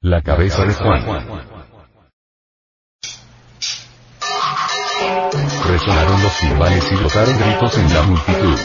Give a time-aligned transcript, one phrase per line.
[0.00, 1.04] La cabeza de Juan.
[5.66, 8.58] Resonaron los timbales y brotaron gritos en la multitud.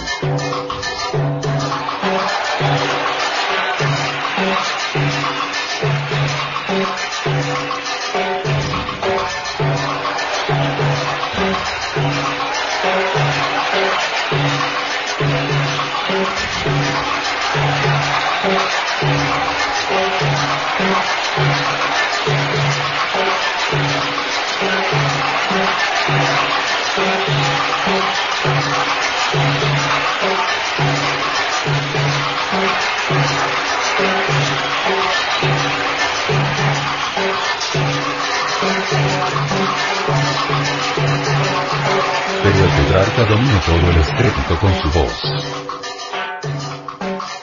[42.44, 45.24] Pero el tetrarca domina todo el estrépito con su voz.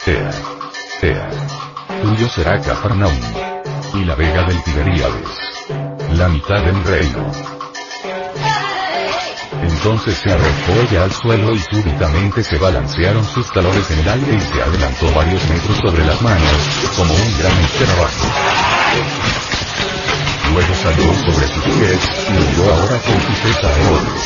[0.06, 0.30] Ea.
[1.02, 1.30] Ea.
[2.02, 3.20] Tuyo será Cafarnaum.
[3.94, 5.28] Y la vega del Tiberíades.
[6.17, 7.30] La mitad del reino.
[9.62, 14.34] Entonces se arrojó ella al suelo y súbitamente se balancearon sus talones en el aire
[14.36, 19.49] y se adelantó varios metros sobre las manos, como un gran escarabajo.
[20.52, 24.20] Luego salió sobre sus pies, y huyó ahora con su tesa enorme.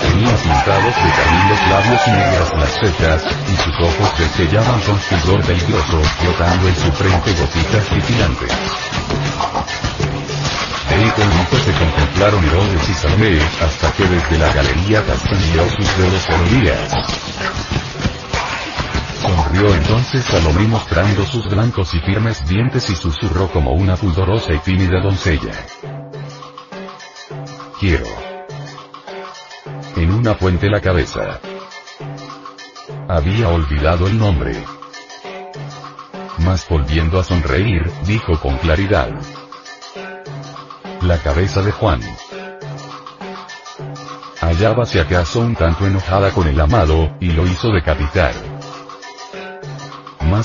[0.00, 3.22] Tenía pintados de carmín los labios y negras las cejas,
[3.52, 8.52] y sus ojos desellaban con fulgor peligroso, flotando en su frente gotitas titilantes.
[10.88, 16.26] De icónico se contemplaron Herodes y Salomé, hasta que desde la galería castañeó sus dedos
[16.26, 17.81] coloridas.
[19.22, 24.58] Sonrió entonces Salomé mostrando sus blancos y firmes dientes y susurró como una pudorosa y
[24.58, 25.52] tímida doncella.
[27.78, 28.06] Quiero.
[29.94, 31.38] En una fuente la cabeza.
[33.08, 34.56] Había olvidado el nombre.
[36.38, 39.10] Mas volviendo a sonreír, dijo con claridad.
[41.02, 42.00] La cabeza de Juan.
[44.40, 48.51] Hallábase acaso un tanto enojada con el amado, y lo hizo decapitar.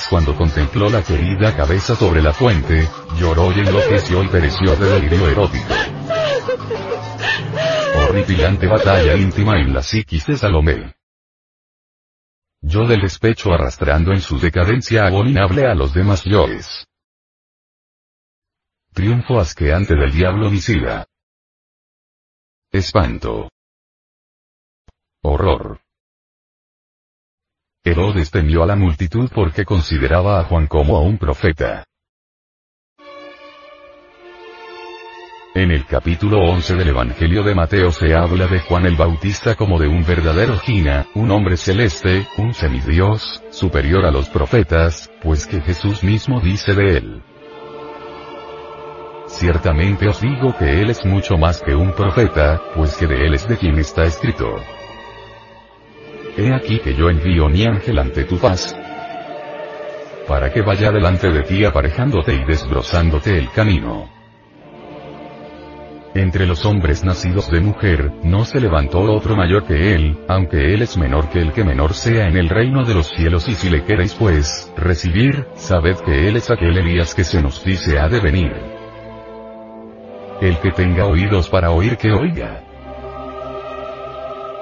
[0.05, 2.87] Cuando contempló la querida cabeza sobre la fuente,
[3.19, 5.73] lloró y enloqueció y pereció de delirio erótico.
[7.97, 10.95] Horripilante batalla íntima en la psiquis de Salomé.
[12.61, 16.85] Yo del despecho arrastrando en su decadencia abominable a los demás yoes.
[18.93, 21.07] Triunfo asqueante del diablo homicida.
[22.71, 23.49] Espanto.
[25.21, 25.86] Horror.
[27.87, 31.85] Herodes temió a la multitud porque consideraba a Juan como a un profeta.
[35.55, 39.79] En el capítulo 11 del Evangelio de Mateo se habla de Juan el Bautista como
[39.79, 45.61] de un verdadero Gina, un hombre celeste, un semidios, superior a los profetas, pues que
[45.61, 47.23] Jesús mismo dice de él.
[49.27, 53.33] Ciertamente os digo que él es mucho más que un profeta, pues que de él
[53.33, 54.57] es de quien está escrito.
[56.37, 58.75] He aquí que yo envío mi ángel ante tu paz,
[60.27, 64.07] para que vaya delante de ti aparejándote y desbrozándote el camino.
[66.13, 70.83] Entre los hombres nacidos de mujer, no se levantó otro mayor que él, aunque él
[70.83, 73.69] es menor que el que menor sea en el reino de los cielos y si
[73.69, 78.09] le queréis pues, recibir, sabed que él es aquel Elías que se nos dice ha
[78.09, 78.53] de venir.
[80.39, 82.66] El que tenga oídos para oír que oiga.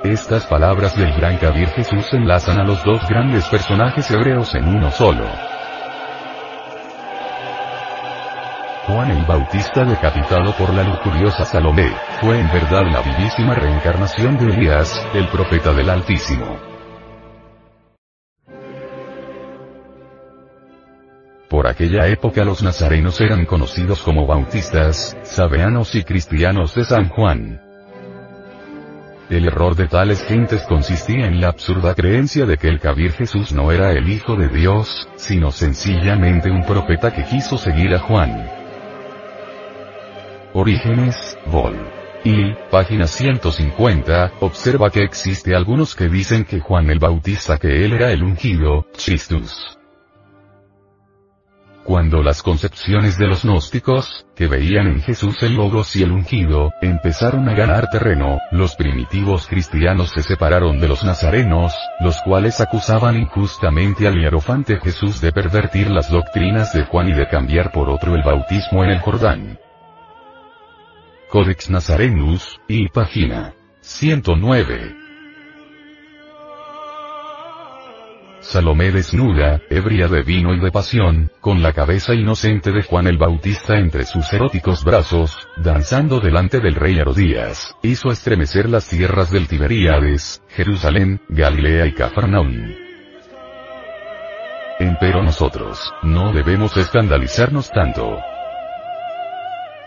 [0.05, 4.91] Estas palabras del gran Kabir Jesús enlazan a los dos grandes personajes hebreos en uno
[4.91, 5.25] solo.
[8.85, 11.91] Juan el Bautista decapitado por la lujuriosa Salomé,
[12.21, 16.59] fue en verdad la vivísima reencarnación de Elías, el profeta del Altísimo.
[21.49, 27.64] Por aquella época los nazarenos eran conocidos como bautistas, sabeanos y cristianos de San Juan.
[29.29, 33.53] El error de tales gentes consistía en la absurda creencia de que el Kabir Jesús
[33.53, 38.47] no era el Hijo de Dios, sino sencillamente un profeta que quiso seguir a Juan.
[40.53, 41.75] Orígenes, Vol.
[42.23, 47.93] Y, página 150, observa que existe algunos que dicen que Juan el Bautista que él
[47.93, 49.75] era el ungido, Christus.
[51.85, 56.73] Cuando las concepciones de los gnósticos, que veían en Jesús el Logos y el ungido,
[56.81, 63.17] empezaron a ganar terreno, los primitivos cristianos se separaron de los nazarenos, los cuales acusaban
[63.17, 68.15] injustamente al hierofante Jesús de pervertir las doctrinas de Juan y de cambiar por otro
[68.15, 69.59] el bautismo en el Jordán.
[71.29, 75.04] Codex Nazarenus, y página 109.
[78.47, 83.17] Salomé desnuda, ebria de vino y de pasión, con la cabeza inocente de Juan el
[83.17, 89.47] Bautista entre sus eróticos brazos, danzando delante del rey Herodías, hizo estremecer las tierras del
[89.47, 92.71] Tiberíades, Jerusalén, Galilea y Cafarnaum.
[94.79, 98.19] Empero nosotros, no debemos escandalizarnos tanto.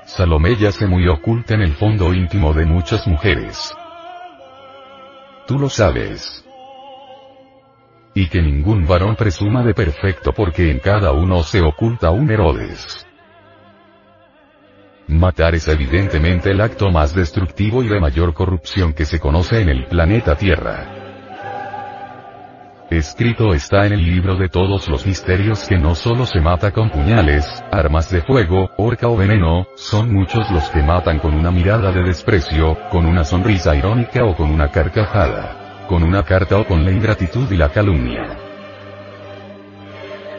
[0.05, 3.73] Salomé yace muy oculta en el fondo íntimo de muchas mujeres.
[5.47, 6.45] Tú lo sabes.
[8.19, 13.07] Y que ningún varón presuma de perfecto porque en cada uno se oculta un Herodes.
[15.07, 19.69] Matar es evidentemente el acto más destructivo y de mayor corrupción que se conoce en
[19.69, 20.97] el planeta Tierra.
[22.91, 26.91] Escrito está en el libro de todos los misterios que no solo se mata con
[26.91, 31.93] puñales, armas de fuego, horca o veneno, son muchos los que matan con una mirada
[31.93, 35.68] de desprecio, con una sonrisa irónica o con una carcajada.
[35.89, 38.37] Con una carta o con la ingratitud y la calumnia.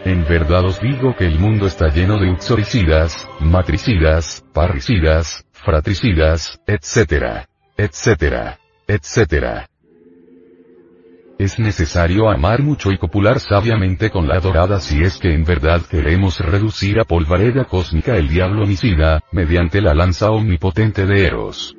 [0.06, 7.48] En verdad os digo que el mundo está lleno de uxoricidas, matricidas, parricidas, fratricidas, etc.
[7.78, 8.58] etc.
[8.88, 9.68] etc.
[11.40, 15.82] Es necesario amar mucho y copular sabiamente con la adorada si es que en verdad
[15.90, 21.79] queremos reducir a polvareda cósmica el diablo homicida, mediante la lanza omnipotente de Eros.